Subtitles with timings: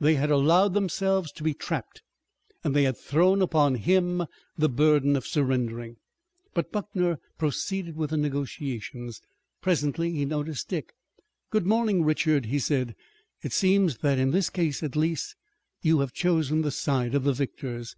[0.00, 2.00] They had allowed themselves to be trapped
[2.64, 4.24] and they had thrown upon him
[4.56, 5.98] the burden of surrendering.
[6.54, 9.20] But Buckner proceeded with the negotiations.
[9.60, 10.94] Presently he noticed Dick.
[11.50, 12.94] "Good morning, Richard," he said.
[13.42, 15.36] "It seems that in this case, at least,
[15.82, 17.94] you have chosen the side of the victors."